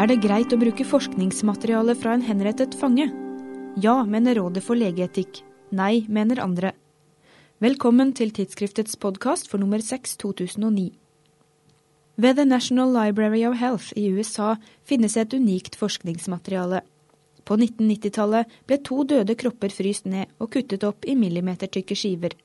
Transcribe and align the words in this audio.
Er 0.00 0.08
det 0.08 0.22
greit 0.24 0.48
å 0.48 0.56
bruke 0.56 0.84
forskningsmateriale 0.88 1.92
fra 1.92 2.14
en 2.16 2.22
henrettet 2.24 2.72
fange? 2.80 3.04
Ja, 3.84 3.98
mener 4.08 4.38
Rådet 4.38 4.62
for 4.64 4.78
legeetikk. 4.80 5.42
Nei, 5.76 6.06
mener 6.08 6.40
andre. 6.40 6.70
Velkommen 7.60 8.14
til 8.16 8.32
tidsskriftets 8.32 8.96
podkast 8.96 9.50
for 9.52 9.60
nummer 9.60 9.84
6 9.84 10.16
2009. 10.22 10.86
Ved 12.16 12.40
The 12.40 12.46
National 12.48 12.96
Library 12.96 13.44
of 13.44 13.58
Health 13.60 13.92
i 13.92 14.06
USA 14.08 14.54
finnes 14.88 15.18
et 15.20 15.36
unikt 15.36 15.76
forskningsmateriale. 15.76 16.80
På 17.44 17.60
1990-tallet 17.60 18.56
ble 18.72 18.80
to 18.80 19.04
døde 19.04 19.36
kropper 19.36 19.68
fryst 19.68 20.08
ned 20.08 20.32
og 20.40 20.54
kuttet 20.56 20.88
opp 20.88 21.04
i 21.04 21.12
millimetertykke 21.12 21.92
skiver. 21.92 22.40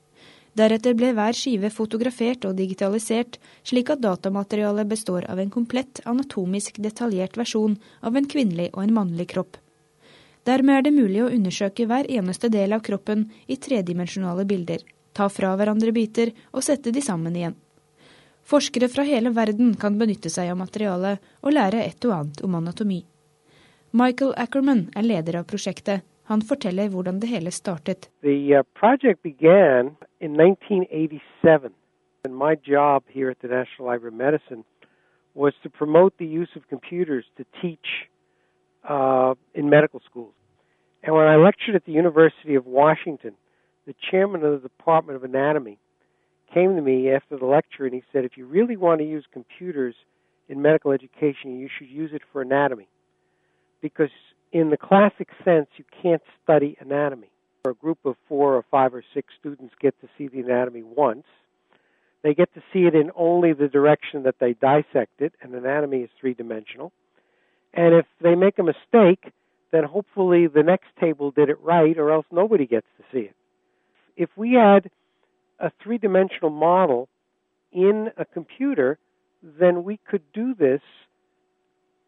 Deretter 0.56 0.94
ble 0.96 1.10
hver 1.12 1.36
skive 1.36 1.68
fotografert 1.68 2.46
og 2.48 2.56
digitalisert, 2.56 3.36
slik 3.66 3.90
at 3.92 4.00
datamaterialet 4.00 4.88
består 4.88 5.26
av 5.28 5.42
en 5.42 5.52
komplett 5.52 6.00
anatomisk 6.08 6.78
detaljert 6.80 7.36
versjon 7.36 7.74
av 8.00 8.16
en 8.16 8.28
kvinnelig 8.30 8.70
og 8.72 8.86
en 8.86 8.94
mannlig 8.96 9.28
kropp. 9.34 9.58
Dermed 10.48 10.78
er 10.78 10.86
det 10.86 10.94
mulig 10.96 11.20
å 11.24 11.28
undersøke 11.34 11.84
hver 11.90 12.08
eneste 12.08 12.48
del 12.48 12.72
av 12.72 12.80
kroppen 12.86 13.26
i 13.50 13.58
tredimensjonale 13.60 14.46
bilder, 14.48 14.80
ta 15.12 15.28
fra 15.28 15.52
hverandre 15.58 15.92
biter 15.92 16.32
og 16.52 16.64
sette 16.64 16.94
de 16.94 17.04
sammen 17.04 17.36
igjen. 17.36 17.56
Forskere 18.46 18.88
fra 18.88 19.04
hele 19.04 19.34
verden 19.36 19.74
kan 19.76 19.98
benytte 19.98 20.30
seg 20.30 20.52
av 20.52 20.60
materialet 20.60 21.32
og 21.42 21.52
lære 21.52 21.82
et 21.84 22.04
og 22.06 22.16
annet 22.16 22.44
om 22.46 22.54
anatomi. 22.62 23.00
Michael 23.92 24.36
Ackerman 24.38 24.86
er 24.96 25.04
leder 25.04 25.40
av 25.40 25.48
prosjektet, 25.50 26.06
han 26.26 26.42
forteller 26.42 26.88
hvordan 26.88 27.20
det 27.20 27.28
hele 27.28 27.50
startet. 27.50 28.10
The 28.22 28.58
uh, 28.58 28.62
project 28.74 29.22
began 29.22 29.96
in 30.20 30.30
1987. 30.40 31.72
And 32.24 32.34
my 32.34 32.54
job 32.72 33.02
here 33.08 33.30
at 33.30 33.38
the 33.42 33.48
National 33.48 33.84
Library 33.90 34.12
of 34.14 34.18
Medicine 34.26 34.64
was 35.34 35.54
to 35.62 35.68
promote 35.70 36.12
the 36.18 36.40
use 36.40 36.52
of 36.56 36.62
computers 36.68 37.24
to 37.38 37.44
teach 37.62 37.88
uh, 38.88 39.34
in 39.54 39.70
medical 39.70 40.00
schools. 40.10 40.34
And 41.02 41.14
when 41.14 41.28
I 41.28 41.36
lectured 41.36 41.76
at 41.76 41.84
the 41.84 41.92
University 41.92 42.54
of 42.56 42.66
Washington, 42.66 43.34
the 43.86 43.94
chairman 44.10 44.44
of 44.44 44.52
the 44.62 44.68
Department 44.68 45.16
of 45.16 45.24
Anatomy 45.24 45.78
came 46.52 46.74
to 46.74 46.82
me 46.82 47.10
after 47.10 47.36
the 47.36 47.46
lecture 47.46 47.84
and 47.84 47.94
he 47.94 48.02
said, 48.12 48.24
if 48.24 48.36
you 48.36 48.46
really 48.46 48.76
want 48.76 49.00
to 49.00 49.06
use 49.06 49.24
computers 49.32 49.94
in 50.48 50.62
medical 50.62 50.90
education, 50.90 51.60
you 51.60 51.68
should 51.78 51.88
use 51.88 52.10
it 52.12 52.22
for 52.32 52.42
anatomy. 52.42 52.88
Because 53.80 54.10
in 54.56 54.70
the 54.70 54.76
classic 54.78 55.28
sense, 55.44 55.66
you 55.76 55.84
can't 56.02 56.22
study 56.42 56.78
anatomy. 56.80 57.28
A 57.66 57.74
group 57.74 57.98
of 58.06 58.16
four 58.26 58.54
or 58.54 58.64
five 58.70 58.94
or 58.94 59.04
six 59.12 59.34
students 59.38 59.74
get 59.80 60.00
to 60.00 60.08
see 60.16 60.28
the 60.28 60.40
anatomy 60.40 60.82
once. 60.82 61.26
They 62.22 62.32
get 62.32 62.54
to 62.54 62.62
see 62.72 62.86
it 62.86 62.94
in 62.94 63.10
only 63.14 63.52
the 63.52 63.68
direction 63.68 64.22
that 64.22 64.36
they 64.40 64.54
dissect 64.54 65.20
it, 65.20 65.34
and 65.42 65.54
anatomy 65.54 65.98
is 65.98 66.10
three 66.18 66.32
dimensional. 66.32 66.90
And 67.74 67.94
if 67.94 68.06
they 68.22 68.34
make 68.34 68.58
a 68.58 68.62
mistake, 68.62 69.30
then 69.72 69.84
hopefully 69.84 70.46
the 70.46 70.62
next 70.62 70.86
table 70.98 71.30
did 71.30 71.50
it 71.50 71.60
right, 71.60 71.98
or 71.98 72.10
else 72.10 72.24
nobody 72.32 72.66
gets 72.66 72.86
to 72.96 73.04
see 73.12 73.26
it. 73.26 73.36
If 74.16 74.30
we 74.36 74.52
had 74.52 74.90
a 75.60 75.70
three 75.82 75.98
dimensional 75.98 76.50
model 76.50 77.08
in 77.72 78.08
a 78.16 78.24
computer, 78.24 78.98
then 79.42 79.84
we 79.84 79.98
could 80.08 80.22
do 80.32 80.54
this 80.54 80.80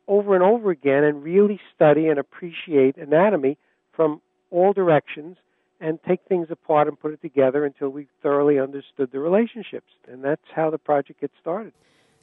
over 0.09 0.35
and 0.35 0.43
over 0.43 0.71
again 0.71 1.05
and 1.05 1.23
really 1.23 1.61
study 1.75 2.09
and 2.09 2.19
appreciate 2.19 2.97
anatomy 2.97 3.57
from 3.93 4.21
all 4.51 4.73
directions 4.73 5.37
and 5.81 5.99
take 6.09 6.21
things 6.29 6.49
apart 6.51 6.89
and 6.89 6.99
put 6.99 7.13
it 7.13 7.23
together 7.23 7.65
until 7.65 7.89
we 7.89 8.09
thoroughly 8.23 8.59
understood 8.59 9.11
the 9.13 9.21
relationships. 9.21 9.93
And 10.11 10.25
that's 10.25 10.49
how 10.57 10.71
the 10.71 10.79
project 10.79 11.21
gets 11.21 11.35
started. 11.41 11.73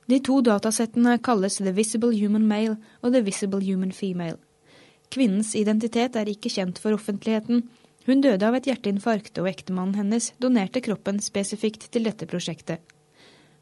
De 0.07 0.19
to 0.19 0.41
datasettene 0.41 1.17
kalles 1.21 1.57
The 1.57 1.71
Visible 1.71 2.11
Human 2.13 2.47
Male 2.47 2.77
og 3.01 3.13
The 3.13 3.21
Visible 3.21 3.61
Human 3.61 3.91
Female. 3.91 4.37
Kvinnens 5.09 5.55
identitet 5.55 6.15
er 6.15 6.29
ikke 6.29 6.49
kjent 6.49 6.79
for 6.81 6.93
offentligheten. 6.93 7.63
Hun 8.05 8.21
døde 8.21 8.45
av 8.45 8.57
et 8.57 8.67
hjerteinfarkt, 8.69 9.39
og 9.41 9.49
ektemannen 9.49 9.95
hennes 9.97 10.31
donerte 10.41 10.81
kroppen 10.85 11.17
spesifikt 11.23 11.87
til 11.93 12.05
dette 12.05 12.27
prosjektet. 12.29 12.81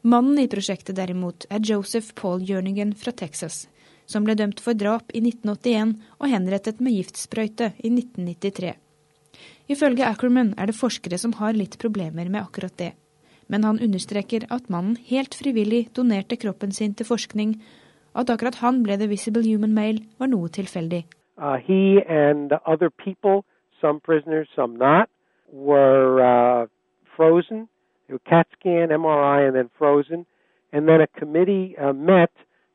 Mannen 0.04 0.36
i 0.42 0.48
prosjektet 0.52 0.98
derimot 0.98 1.46
er 1.48 1.64
Joseph 1.64 2.12
Paul 2.14 2.44
Jerningen 2.44 2.92
fra 2.92 3.12
Texas, 3.16 3.64
som 4.06 4.24
ble 4.24 4.36
dømt 4.38 4.60
for 4.60 4.76
drap 4.78 5.12
i 5.14 5.22
1981 5.24 5.94
og 6.20 6.30
henrettet 6.30 6.80
med 6.80 6.96
giftsprøyte 6.96 7.72
i 7.80 7.92
1993. 7.92 8.74
Ifølge 9.68 10.04
Ackerman 10.04 10.52
er 10.58 10.68
det 10.68 10.76
forskere 10.76 11.18
som 11.18 11.32
har 11.40 11.56
litt 11.56 11.78
problemer 11.80 12.28
med 12.28 12.42
akkurat 12.42 12.76
det. 12.78 12.92
Men 13.48 13.64
han 13.64 13.80
understreker 13.80 14.46
at 14.52 14.68
mannen 14.72 14.96
helt 15.08 15.34
frivillig 15.34 15.88
donerte 15.96 16.36
kroppen 16.36 16.72
sin 16.72 16.94
til 16.94 17.08
forskning, 17.08 17.56
at 18.14 18.30
akkurat 18.30 18.60
han 18.60 18.82
ble 18.84 18.96
The 19.00 19.08
Visible 19.08 19.44
Human 19.44 19.74
Male, 19.74 20.04
var 20.18 20.30
noe 20.32 20.48
tilfeldig. 20.48 21.04
Uh, 21.36 21.56
he 21.56 22.00
and 22.08 22.52
other 22.64 22.90
people, 22.90 23.44
some 23.80 24.00
prisoners, 24.00 24.48
some 24.54 24.76
not, 24.76 25.08
were 25.52 26.20
uh, 26.22 26.66
frozen. 27.16 27.68
CAT 28.28 28.46
scan, 28.52 28.88
MRI, 28.88 29.48
and 29.48 29.56
then 29.56 29.70
frozen. 29.76 30.26
And 30.72 30.88
then 30.88 31.00
a 31.00 31.06
committee 31.06 31.74
uh, 31.78 31.92
met 31.92 32.30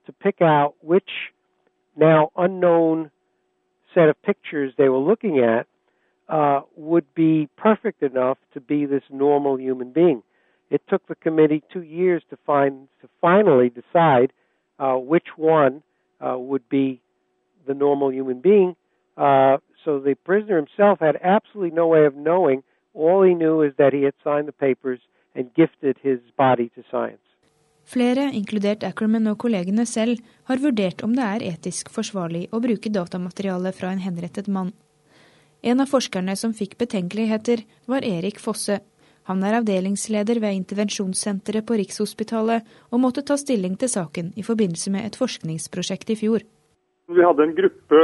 to 0.09 0.14
pick 0.14 0.42
out 0.42 0.74
which 0.81 1.09
now 1.96 2.31
unknown 2.36 3.12
set 3.94 4.09
of 4.09 4.20
pictures 4.24 4.74
they 4.75 4.90
were 4.90 4.97
looking 4.97 5.38
at 5.38 5.68
uh, 6.28 6.62
would 6.75 7.06
be 7.14 7.47
perfect 7.58 8.02
enough 8.02 8.40
to 8.53 8.59
be 8.59 8.88
this 8.88 9.03
normal 9.12 9.59
human 9.59 9.92
being. 9.92 10.24
It 10.72 10.81
took 10.90 11.08
the 11.08 11.16
committee 11.16 11.64
two 11.72 11.84
years 11.84 12.24
to 12.31 12.38
find 12.44 12.88
to 13.02 13.09
finally 13.22 13.69
decide 13.69 14.34
uh, 14.80 14.96
which 14.96 15.28
one 15.38 15.84
uh, 16.19 16.38
would 16.40 16.68
be 16.69 17.02
the 17.68 17.75
normal 17.75 18.12
human 18.12 18.42
being. 18.42 18.75
Uh, 19.16 19.58
so 19.86 20.00
the 20.00 20.16
prisoner 20.25 20.56
himself 20.56 21.00
had 21.02 21.18
absolutely 21.24 21.75
no 21.75 21.88
way 21.88 22.06
of 22.06 22.16
knowing. 22.16 22.64
All 22.96 23.24
he 23.24 23.36
knew 23.36 23.62
is 23.62 23.74
that 23.78 23.94
he 23.94 24.03
had 24.03 24.14
signed 24.24 24.48
the 24.48 24.53
papers 24.53 25.00
and 25.36 25.53
gifted 25.53 25.98
his 26.02 26.19
body 26.36 26.72
to 26.75 26.84
science. 26.90 27.19
Flere, 27.89 28.27
inkludert 28.38 28.83
Ackerman 28.85 29.31
og 29.31 29.39
kollegene 29.41 29.81
selv, 29.89 30.19
har 30.45 30.61
vurdert 30.61 31.01
om 31.01 31.16
det 31.17 31.25
er 31.25 31.45
etisk 31.47 31.88
forsvarlig 31.89 32.44
å 32.53 32.59
bruke 32.61 32.91
datamateriale 32.94 33.72
fra 33.73 33.89
en 33.89 34.03
henrettet 34.03 34.45
mann. 34.45 34.75
En 35.66 35.81
av 35.81 35.89
forskerne 35.89 36.35
som 36.38 36.53
fikk 36.53 36.77
betenkeligheter, 36.77 37.63
var 37.89 38.05
Erik 38.05 38.38
Fosse. 38.39 38.77
Han 39.25 39.41
er 39.44 39.57
avdelingsleder 39.57 40.38
ved 40.44 40.59
intervensjonssenteret 40.59 41.66
på 41.66 41.79
Rikshospitalet, 41.81 42.67
og 42.94 43.01
måtte 43.01 43.25
ta 43.25 43.38
stilling 43.41 43.73
til 43.81 43.89
saken 43.89 44.31
i 44.38 44.45
forbindelse 44.45 44.94
med 44.94 45.09
et 45.09 45.17
forskningsprosjekt 45.17 46.13
i 46.13 46.17
fjor. 46.21 46.45
Vi 47.09 47.25
hadde 47.25 47.47
en, 47.47 47.56
gruppe, 47.57 48.03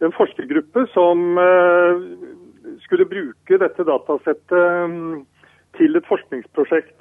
en 0.00 0.16
forskergruppe 0.16 0.86
som 0.94 1.26
eh, 1.44 2.06
skulle 2.86 3.08
bruke 3.12 3.60
dette 3.60 3.84
datasettet 3.84 4.96
mm, 4.96 5.20
til 5.76 6.00
et 6.00 6.08
forskningsprosjekt 6.08 6.96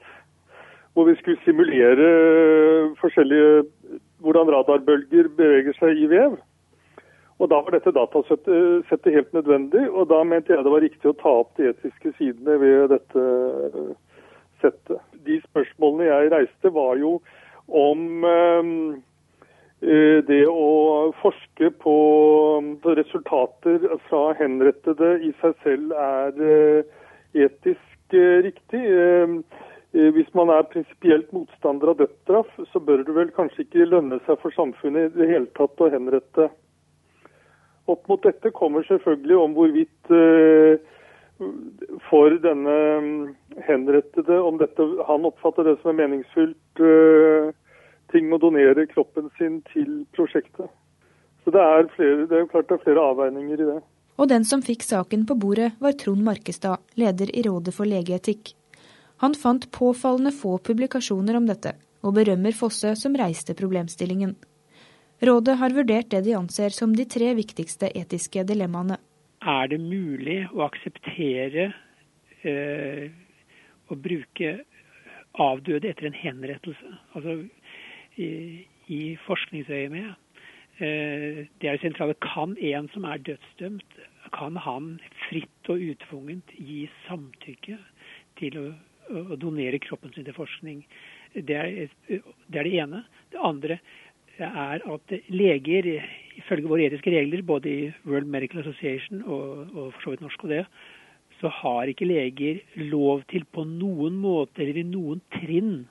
hvor 0.98 1.06
vi 1.06 1.14
skulle 1.20 1.38
simulere 1.46 2.06
forskjellige 2.98 3.64
hvordan 4.26 4.50
radarbølger 4.50 5.28
beveger 5.38 5.76
seg 5.78 6.00
i 6.02 6.08
vev. 6.10 6.40
Og 7.38 7.52
Da 7.52 7.60
var 7.62 7.76
dette 7.76 7.94
datasettet 7.94 9.14
helt 9.14 9.34
nødvendig, 9.34 9.84
og 9.92 10.10
da 10.10 10.24
mente 10.26 10.56
jeg 10.56 10.66
det 10.66 10.74
var 10.74 10.82
riktig 10.82 11.12
å 11.12 11.20
ta 11.20 11.34
opp 11.44 11.52
de 11.60 11.68
etiske 11.70 12.16
sidene 12.18 12.56
ved 12.58 12.90
dette 12.96 13.26
settet. 14.64 15.04
De 15.28 15.38
spørsmålene 15.44 16.10
jeg 16.10 16.32
reiste, 16.34 16.74
var 16.74 16.98
jo 16.98 17.20
om 17.68 18.26
eh, 18.26 20.18
det 20.32 20.42
å 20.50 21.14
forske 21.22 21.70
på 21.78 21.96
resultater 22.98 23.86
fra 24.10 24.24
henrettede 24.42 25.14
i 25.30 25.30
seg 25.44 25.54
selv 25.62 25.94
er 25.94 26.42
etisk 27.46 28.18
riktig. 28.50 28.82
Eh, 29.98 30.12
hvis 30.14 30.30
man 30.38 30.52
er 30.54 30.68
prinsipielt 30.70 31.32
motstander 31.34 31.94
av 31.94 32.02
dødsstraff, 32.02 32.50
så 32.72 32.82
bør 32.84 33.02
det 33.08 33.16
vel 33.16 33.34
kanskje 33.34 33.66
ikke 33.66 33.90
lønne 33.90 34.20
seg 34.28 34.38
for 34.44 34.54
samfunnet 34.54 35.10
i 35.10 35.22
det 35.24 35.30
hele 35.32 35.50
tatt 35.58 35.82
å 35.82 35.90
henrette. 35.94 36.52
Opp 37.90 38.04
mot 38.12 38.22
dette 38.22 38.52
kommer 38.54 38.86
selvfølgelig 38.86 39.38
om 39.42 39.56
hvorvidt 39.58 40.14
eh, 40.14 40.94
for 42.10 42.36
denne 42.44 42.76
mm, 43.02 43.36
henrettede 43.68 44.40
om 44.42 44.58
dette, 44.58 44.86
Han 45.08 45.26
oppfatter 45.30 45.64
det 45.64 45.78
som 45.82 45.92
en 45.92 46.00
meningsfylt 46.02 46.82
uh, 46.82 47.54
ting 48.12 48.32
å 48.34 48.40
donere 48.42 48.88
kroppen 48.90 49.30
sin 49.38 49.60
til 49.74 50.02
prosjektet. 50.18 50.72
Så 51.44 51.54
det 51.54 51.62
er, 51.62 51.86
flere, 51.94 52.26
det 52.26 52.40
er 52.40 52.50
klart 52.50 52.72
det 52.72 52.80
er 52.80 52.86
flere 52.88 53.06
avveininger 53.12 53.62
i 53.62 53.70
det. 53.70 53.80
Og 54.18 54.32
den 54.34 54.48
som 54.50 54.66
fikk 54.66 54.82
saken 54.82 55.28
på 55.30 55.38
bordet, 55.38 55.76
var 55.80 55.94
Trond 55.94 56.26
Markestad, 56.26 56.82
leder 56.98 57.30
i 57.30 57.46
Rådet 57.46 57.76
for 57.78 57.86
legeetikk. 57.86 58.56
Han 59.24 59.34
fant 59.34 59.72
påfallende 59.72 60.32
få 60.32 60.58
publikasjoner 60.58 61.38
om 61.40 61.48
dette, 61.50 61.74
og 62.06 62.14
berømmer 62.20 62.54
Fosse 62.54 62.94
som 63.00 63.18
reiste 63.18 63.56
problemstillingen. 63.58 64.36
Rådet 65.26 65.58
har 65.58 65.74
vurdert 65.74 66.12
det 66.14 66.22
de 66.28 66.36
anser 66.38 66.70
som 66.70 66.94
de 66.96 67.06
tre 67.10 67.32
viktigste 67.38 67.90
etiske 67.98 68.44
dilemmaene. 68.46 69.00
Er 69.42 69.70
det 69.72 69.80
mulig 69.82 70.44
å 70.54 70.62
akseptere 70.68 71.72
eh, 72.46 73.08
å 73.90 73.98
bruke 73.98 74.54
avdøde 75.42 75.90
etter 75.90 76.10
en 76.10 76.18
henrettelse? 76.18 76.94
Altså 77.18 77.40
i, 78.22 78.30
i 78.94 79.02
forskningsøyemed. 79.26 80.14
det 80.78 81.70
er 81.70 81.78
det 81.78 81.82
sentrale. 81.82 82.14
Kan 82.22 82.58
en 82.62 82.90
som 82.94 83.06
er 83.10 83.24
dødsdømt, 83.26 83.98
kan 84.38 84.58
han 84.62 84.98
fritt 85.28 85.72
og 85.74 85.82
utvungent 85.82 86.54
gi 86.54 86.84
samtykke 87.08 87.80
til 88.38 88.60
å, 88.62 88.68
å 89.10 89.38
donere 89.40 89.80
kroppen 89.84 90.14
sin 90.14 90.28
til 90.28 90.36
forskning? 90.38 90.84
Det 91.36 91.56
er, 91.56 91.90
det 92.08 92.22
er, 92.62 92.68
det 92.68 92.76
ene. 92.84 93.04
Det 93.34 93.42
andre 93.44 93.80
er 94.38 94.84
at 94.86 95.14
leger, 95.34 95.90
ifølge 96.38 96.70
våre 96.70 96.88
etiske 96.88 97.14
regler, 97.14 97.42
både 97.42 97.72
i 97.72 97.92
World 98.06 98.30
Medical 98.30 98.62
Association 98.62 99.24
og, 99.26 99.68
og 99.74 99.92
for 99.96 100.04
så 100.04 100.14
vidt 100.14 100.26
norsk 100.26 100.46
og 100.46 100.54
det, 100.54 100.64
så 101.42 101.52
har 101.54 101.90
ikke 101.90 102.08
leger 102.10 102.62
lov 102.90 103.22
til 103.32 103.46
på 103.54 103.66
noen 103.70 104.18
måte 104.22 104.64
eller 104.64 104.82
i 104.82 104.88
noen 104.88 105.22
trinn 105.38 105.86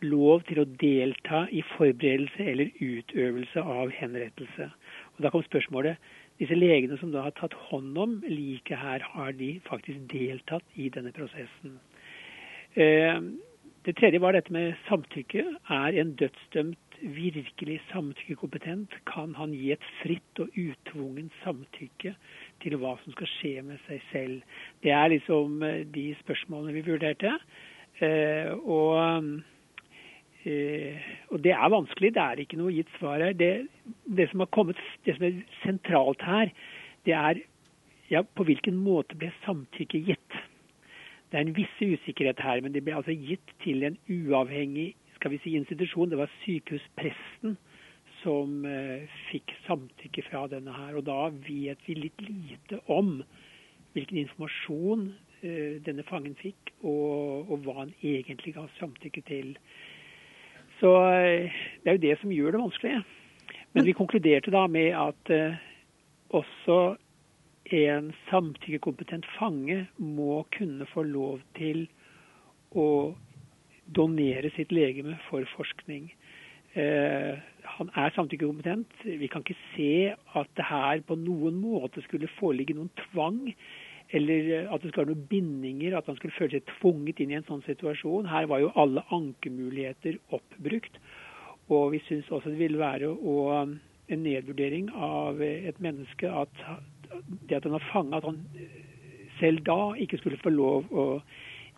lov 0.00 0.46
til 0.48 0.62
å 0.62 0.68
delta 0.80 1.44
i 1.52 1.60
forberedelse 1.74 2.46
eller 2.52 2.70
utøvelse 2.80 3.60
av 3.60 3.92
henrettelse. 3.92 4.70
Og 5.16 5.22
Da 5.24 5.32
kom 5.32 5.44
spørsmålet 5.44 6.00
disse 6.40 6.56
legene 6.56 6.96
som 6.96 7.12
da 7.12 7.26
har 7.26 7.34
tatt 7.36 7.52
hånd 7.68 7.98
om 8.00 8.16
liket 8.24 8.80
her, 8.80 9.04
har 9.12 9.32
de 9.36 9.58
faktisk 9.66 10.08
deltatt 10.12 10.64
i 10.74 10.88
denne 10.88 11.12
prosessen? 11.12 11.76
Eh, 12.76 13.22
det 13.84 13.96
tredje 13.96 14.20
var 14.20 14.36
dette 14.36 14.52
med 14.52 14.76
samtykke. 14.86 15.44
Er 15.70 15.96
en 15.98 16.14
dødsdømt 16.14 16.98
virkelig 17.00 17.80
samtykkekompetent? 17.90 18.94
Kan 19.08 19.34
han 19.34 19.54
gi 19.56 19.72
et 19.72 19.86
fritt 20.02 20.42
og 20.42 20.52
utvungen 20.54 21.30
samtykke 21.42 22.14
til 22.62 22.76
hva 22.76 22.96
som 23.02 23.16
skal 23.16 23.30
skje 23.38 23.54
med 23.66 23.80
seg 23.88 24.02
selv? 24.12 24.42
Det 24.84 24.92
er 24.94 25.08
liksom 25.14 25.62
eh, 25.66 25.86
de 25.94 26.10
spørsmålene 26.22 26.76
vi 26.78 26.86
vurderte. 26.92 27.38
Eh, 28.00 28.52
og 28.64 29.40
og 31.28 31.42
det 31.44 31.50
er 31.52 31.68
vanskelig, 31.68 32.14
det 32.16 32.22
er 32.22 32.40
ikke 32.40 32.56
noe 32.56 32.72
gitt 32.72 32.88
svar 32.96 33.20
her. 33.20 33.34
Det, 33.36 33.66
det, 34.08 34.24
som, 34.30 34.40
kommet, 34.48 34.78
det 35.04 35.12
som, 35.18 35.26
er 35.26 35.42
sentralt 35.60 36.22
her, 36.24 36.48
det 37.04 37.12
er 37.12 37.42
ja, 38.08 38.22
på 38.24 38.46
hvilken 38.48 38.78
måte 38.80 39.18
ble 39.20 39.28
samtykke 39.44 40.00
gitt. 40.08 40.19
Det 41.30 41.38
er 41.38 41.46
en 41.46 41.56
viss 41.56 41.76
usikkerhet 41.78 42.40
her, 42.42 42.60
men 42.60 42.74
det 42.74 42.82
ble 42.84 42.96
altså 42.98 43.14
gitt 43.14 43.52
til 43.62 43.84
en 43.86 43.98
uavhengig 44.10 44.94
skal 45.20 45.34
vi 45.34 45.40
si, 45.42 45.52
institusjon. 45.56 46.10
Det 46.10 46.18
var 46.18 46.32
sykehuspresten 46.40 47.58
som 48.22 48.64
eh, 48.68 49.04
fikk 49.28 49.52
samtykke 49.66 50.24
fra 50.30 50.46
denne 50.48 50.72
her. 50.72 50.96
Og 50.96 51.04
da 51.08 51.28
vet 51.44 51.82
vi 51.86 51.98
litt 51.98 52.24
lite 52.24 52.80
om 52.90 53.18
hvilken 53.94 54.22
informasjon 54.22 55.10
eh, 55.44 55.76
denne 55.84 56.06
fangen 56.08 56.36
fikk, 56.40 56.72
og, 56.80 57.50
og 57.52 57.66
hva 57.66 57.82
han 57.82 57.94
egentlig 58.00 58.56
ga 58.56 58.64
samtykke 58.78 59.24
til. 59.28 59.54
Så 60.80 60.94
eh, 61.12 61.60
det 61.82 61.92
er 61.92 61.98
jo 61.98 62.06
det 62.08 62.18
som 62.22 62.32
gjør 62.32 62.56
det 62.56 62.64
vanskelig. 62.64 63.00
Men 63.76 63.86
vi 63.86 63.94
konkluderte 63.94 64.50
da 64.50 64.64
med 64.66 64.96
at 64.98 65.30
uh, 65.30 65.58
også 66.34 66.96
en 67.76 68.12
samtykkekompetent 68.30 69.26
fange 69.38 69.84
må 69.98 70.42
kunne 70.56 70.86
få 70.90 71.04
lov 71.06 71.42
til 71.58 71.86
å 72.76 73.14
donere 73.90 74.50
sitt 74.54 74.72
legeme 74.72 75.18
for 75.28 75.46
forskning. 75.56 76.10
Eh, 76.78 77.38
han 77.76 77.92
er 77.98 78.12
samtykkekompetent. 78.14 79.04
Vi 79.04 79.28
kan 79.30 79.42
ikke 79.42 79.58
se 79.74 80.14
at 80.38 80.50
det 80.58 80.66
her 80.68 81.02
på 81.06 81.18
noen 81.18 81.58
måte 81.62 82.02
skulle 82.06 82.30
foreligge 82.38 82.76
noen 82.78 82.92
tvang 83.08 83.40
eller 84.10 84.70
at 84.74 84.82
det 84.82 84.90
skal 84.90 85.04
være 85.04 85.14
noen 85.14 85.26
bindinger, 85.30 85.94
at 85.94 86.08
han 86.10 86.16
skulle 86.18 86.34
føle 86.34 86.56
seg 86.56 86.70
tvunget 86.80 87.20
inn 87.22 87.30
i 87.30 87.36
en 87.38 87.46
sånn 87.46 87.62
situasjon. 87.66 88.26
Her 88.26 88.48
var 88.50 88.62
jo 88.62 88.72
alle 88.78 89.04
ankemuligheter 89.14 90.18
oppbrukt. 90.34 90.98
Og 91.70 91.92
vi 91.94 92.00
syns 92.08 92.30
også 92.34 92.50
det 92.50 92.58
ville 92.58 92.80
være 92.80 93.06
å, 93.14 93.36
en 94.10 94.24
nedvurdering 94.26 94.90
av 94.90 95.38
et 95.46 95.78
menneske 95.82 96.26
at 96.26 96.64
det 97.48 97.58
at 97.58 97.66
han 97.66 97.76
var 97.76 97.88
fanga, 97.92 98.20
at 98.20 98.28
han 98.28 98.40
selv 99.40 99.64
da 99.66 99.80
ikke 100.00 100.20
skulle 100.20 100.40
få 100.42 100.52
lov 100.52 100.90
å 100.92 101.06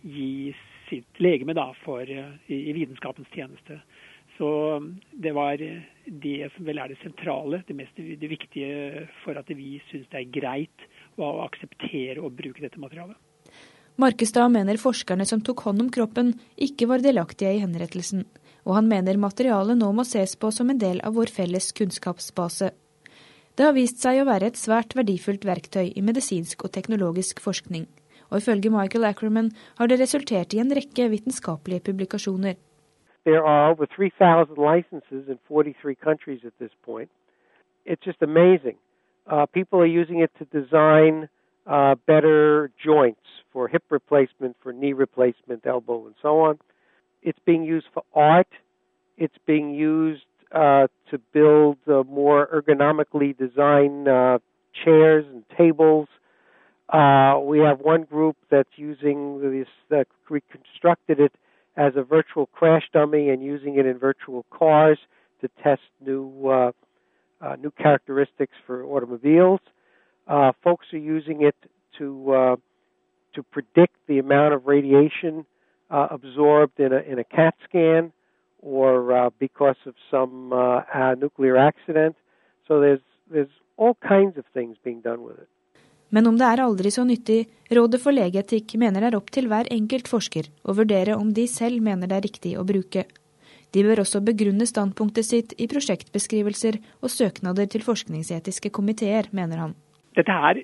gi 0.02 0.52
sitt 0.88 1.20
legeme 1.22 1.54
da 1.56 1.70
for, 1.84 2.04
i, 2.04 2.22
i 2.52 2.72
vitenskapens 2.76 3.30
tjeneste. 3.32 3.80
Så 4.38 4.48
det 5.12 5.32
var 5.36 5.60
det 5.60 6.38
som 6.54 6.66
vel 6.66 6.80
er 6.80 6.92
det 6.92 7.00
sentrale, 7.02 7.62
det, 7.68 7.76
mest, 7.76 7.96
det 7.96 8.30
viktige 8.30 9.06
for 9.22 9.38
at 9.38 9.50
vi 9.52 9.76
syns 9.90 10.08
det 10.12 10.22
er 10.22 10.32
greit 10.34 10.86
å 11.20 11.34
akseptere 11.44 12.22
å 12.22 12.32
bruke 12.32 12.64
dette 12.64 12.80
materialet. 12.80 13.18
Markestad 14.00 14.48
mener 14.54 14.80
forskerne 14.80 15.26
som 15.28 15.42
tok 15.44 15.66
hånd 15.66 15.84
om 15.84 15.90
kroppen, 15.92 16.32
ikke 16.56 16.88
var 16.88 17.04
delaktige 17.04 17.52
i 17.52 17.60
henrettelsen, 17.60 18.24
og 18.64 18.78
han 18.78 18.88
mener 18.88 19.20
materialet 19.20 19.76
nå 19.78 19.90
må 19.92 20.06
ses 20.08 20.32
på 20.40 20.48
som 20.54 20.72
en 20.72 20.80
del 20.80 21.02
av 21.04 21.18
vår 21.18 21.30
felles 21.34 21.68
kunnskapsbase. 21.76 22.72
Det 23.58 23.66
har 23.66 23.74
vist 23.76 23.98
seg 24.00 24.22
å 24.22 24.24
være 24.24 24.48
et 24.48 24.56
svært 24.56 24.94
verdifullt 24.96 25.42
verktøy 25.44 25.90
i 25.92 26.02
medisinsk 26.04 26.62
og 26.64 26.72
teknologisk 26.72 27.40
forskning, 27.44 27.84
og 28.30 28.38
ifølge 28.40 28.70
Michael 28.72 29.04
Ackerman 29.04 29.50
har 29.76 29.90
det 29.90 29.98
resultert 30.00 30.54
i 30.56 30.60
en 30.62 30.72
rekke 30.72 31.10
vitenskapelige 31.12 31.84
publikasjoner. 31.90 32.56
There 33.28 33.44
are 33.44 33.70
over 33.70 33.84
3,000 33.84 34.56
licenses 34.56 35.28
in 35.28 35.38
43 35.48 35.94
countries 35.94 36.40
at 36.46 36.56
this 36.58 36.72
point. 36.82 37.10
It's 37.84 38.02
just 38.02 38.22
amazing. 38.22 38.78
Uh, 39.30 39.44
people 39.44 39.78
are 39.80 39.92
using 40.00 40.20
it 40.24 40.32
to 40.38 40.44
design 40.46 41.28
uh, 41.66 41.94
better 42.06 42.70
joints 42.82 43.28
for 43.52 43.68
hip 43.68 43.84
replacement, 43.90 44.56
for 44.62 44.72
knee 44.72 44.94
replacement, 44.94 45.66
elbow, 45.66 46.06
and 46.06 46.14
so 46.22 46.40
on. 46.40 46.58
It's 47.22 47.38
being 47.44 47.64
used 47.64 47.88
for 47.92 48.02
art. 48.14 48.48
It's 49.18 49.38
being 49.46 49.74
used 49.74 50.24
uh, 50.54 50.86
to 51.10 51.18
build 51.32 51.78
uh, 51.88 52.02
more 52.04 52.48
ergonomically 52.52 53.36
designed 53.36 54.08
uh, 54.08 54.38
chairs 54.84 55.24
and 55.32 55.44
tables. 55.56 56.08
Uh, 56.88 57.38
we 57.42 57.58
have 57.58 57.80
one 57.80 58.02
group 58.02 58.36
that's 58.50 58.68
using 58.76 59.40
this, 59.40 59.68
that 59.88 60.06
reconstructed 60.28 61.18
it 61.20 61.32
as 61.76 61.94
a 61.96 62.02
virtual 62.02 62.46
crash 62.46 62.82
dummy 62.92 63.30
and 63.30 63.42
using 63.42 63.78
it 63.78 63.86
in 63.86 63.98
virtual 63.98 64.44
cars 64.50 64.98
to 65.40 65.48
test 65.62 65.80
new 66.04 66.48
uh, 66.48 66.72
new 67.58 67.70
characteristics 67.72 68.52
for 68.66 68.84
automobiles. 68.84 69.60
Folks 70.62 70.86
are 70.92 70.98
using 70.98 71.42
it 71.42 71.56
to 71.96 72.58
to 73.34 73.42
predict 73.42 73.96
the 74.06 74.18
amount 74.18 74.52
of 74.52 74.66
radiation 74.66 75.46
absorbed 75.90 76.78
in 76.78 76.92
a 76.92 76.98
in 76.98 77.18
a 77.18 77.24
CAT 77.24 77.54
scan 77.64 78.12
or 78.62 79.12
uh, 79.12 79.30
because 79.38 79.76
of 79.86 79.94
some 80.10 80.52
uh, 80.52 81.14
nuclear 81.18 81.56
accident. 81.56 82.16
So 82.66 82.80
there's 82.80 83.02
there's 83.30 83.54
all 83.76 83.96
kinds 84.08 84.38
of 84.38 84.44
things 84.54 84.76
being 84.84 85.00
done 85.00 85.22
with 85.22 85.38
it. 85.38 85.48
Men 86.08 86.26
om 86.26 86.36
det 86.36 86.44
er 86.44 86.60
aldri 86.60 86.90
så 86.92 87.06
nyttig, 87.08 87.46
Rådet 87.72 88.02
for 88.02 88.12
legeetikk 88.12 88.74
mener 88.76 89.00
det 89.00 89.12
er 89.12 89.16
opp 89.16 89.30
til 89.32 89.46
hver 89.48 89.70
enkelt 89.72 90.10
forsker 90.12 90.50
å 90.68 90.74
vurdere 90.76 91.16
om 91.16 91.30
de 91.32 91.46
selv 91.48 91.80
mener 91.80 92.10
det 92.10 92.18
er 92.18 92.26
riktig 92.26 92.52
å 92.60 92.66
bruke. 92.68 93.06
De 93.72 93.84
bør 93.86 94.02
også 94.02 94.20
begrunne 94.20 94.66
standpunktet 94.68 95.24
sitt 95.24 95.54
i 95.56 95.64
prosjektbeskrivelser 95.72 96.76
og 97.00 97.08
søknader 97.08 97.70
til 97.72 97.84
forskningsetiske 97.86 98.68
komiteer, 98.76 99.30
mener 99.32 99.62
han. 99.64 99.72
Dette 100.12 100.36
er 100.50 100.60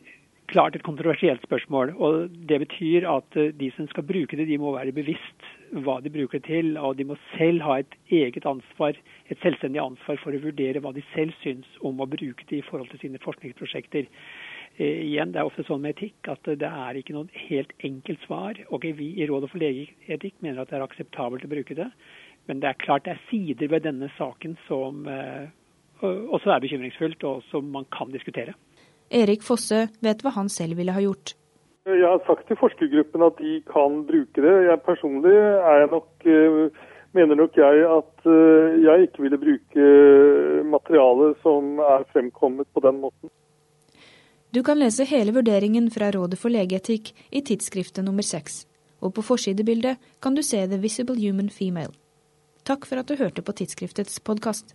klart 0.53 0.77
et 0.77 0.85
kontroversielt 0.85 1.41
spørsmål. 1.49 1.95
og 1.97 2.29
Det 2.49 2.61
betyr 2.67 3.09
at 3.09 3.41
eh, 3.41 3.55
de 3.57 3.71
som 3.77 3.89
skal 3.89 4.05
bruke 4.05 4.37
det, 4.37 4.49
de 4.49 4.61
må 4.61 4.75
være 4.77 4.93
bevisst 4.93 5.49
hva 5.85 5.99
de 6.03 6.13
bruker 6.13 6.41
det 6.41 6.49
til. 6.49 6.77
Og 6.81 6.97
de 6.99 7.07
må 7.09 7.17
selv 7.37 7.65
ha 7.67 7.79
et 7.83 7.97
eget 8.11 8.47
ansvar, 8.49 8.99
et 9.29 9.41
selvstendig 9.43 9.81
ansvar 9.83 10.21
for 10.23 10.35
å 10.35 10.43
vurdere 10.43 10.83
hva 10.85 10.93
de 10.97 11.05
selv 11.15 11.37
syns 11.43 11.69
om 11.85 12.01
å 12.01 12.09
bruke 12.11 12.47
det 12.51 12.61
i 12.61 12.67
forhold 12.69 12.91
til 12.93 13.03
sine 13.05 13.23
forskningsprosjekter. 13.25 14.09
Eh, 14.79 15.03
igjen, 15.09 15.33
Det 15.33 15.41
er 15.41 15.51
ofte 15.51 15.67
sånn 15.67 15.83
med 15.83 15.97
etikk 15.97 16.29
at 16.29 16.43
det 16.45 16.69
er 16.69 16.99
ikke 16.99 17.17
noe 17.17 17.29
helt 17.49 17.73
enkelt 17.83 18.21
svar. 18.27 18.55
Ok, 18.71 18.93
Vi 18.95 19.15
i 19.19 19.27
Rådet 19.27 19.51
for 19.51 19.59
legeetikk 19.59 20.41
mener 20.41 20.63
at 20.63 20.71
det 20.71 20.79
er 20.79 20.87
akseptabelt 20.87 21.45
å 21.45 21.55
bruke 21.55 21.75
det. 21.75 21.91
Men 22.47 22.61
det 22.61 22.69
er 22.69 22.85
klart 22.85 23.05
det 23.05 23.17
er 23.17 23.25
sider 23.31 23.69
ved 23.69 23.83
denne 23.83 24.09
saken 24.17 24.57
som 24.69 25.07
eh, 25.09 25.51
også 26.03 26.55
er 26.55 26.61
bekymringsfullt, 26.61 27.25
og 27.25 27.43
som 27.51 27.67
man 27.71 27.85
kan 27.93 28.13
diskutere. 28.13 28.55
Erik 29.11 29.43
Fosse 29.43 29.89
vet 30.05 30.23
hva 30.23 30.35
han 30.37 30.49
selv 30.53 30.77
ville 30.77 30.93
ha 30.93 31.03
gjort. 31.03 31.35
Jeg 31.89 32.05
har 32.05 32.21
sagt 32.27 32.45
til 32.49 32.59
forskergruppen 32.61 33.23
at 33.25 33.39
de 33.41 33.59
kan 33.65 34.03
bruke 34.05 34.43
det. 34.45 34.55
Jeg 34.69 34.81
personlig 34.85 35.33
er 35.33 35.77
jeg 35.83 35.91
nok, 35.93 36.09
eh, 36.29 36.89
mener 37.17 37.39
nok 37.41 37.57
jeg 37.57 37.85
at 37.89 38.27
eh, 38.29 38.77
jeg 38.85 39.07
ikke 39.07 39.23
ville 39.25 39.41
bruke 39.41 39.87
materialet 40.69 41.39
som 41.43 41.79
er 41.81 42.05
fremkommet 42.13 42.69
på 42.75 42.85
den 42.85 43.01
måten. 43.01 43.33
Du 44.55 44.63
kan 44.63 44.79
lese 44.81 45.05
hele 45.05 45.33
vurderingen 45.33 45.91
fra 45.91 46.11
Rådet 46.13 46.39
for 46.39 46.53
legeetikk 46.53 47.13
i 47.33 47.41
tidsskriftet 47.41 48.05
nummer 48.05 48.23
seks. 48.25 48.67
Og 49.01 49.15
på 49.15 49.23
forsidebildet 49.23 49.97
kan 50.23 50.35
du 50.35 50.43
se 50.43 50.67
The 50.67 50.81
Visible 50.81 51.17
Human 51.21 51.49
Female. 51.49 51.95
Takk 52.65 52.85
for 52.85 53.01
at 53.01 53.09
du 53.09 53.17
hørte 53.17 53.43
på 53.43 53.53
tidsskriftets 53.53 54.21
podkast. 54.21 54.75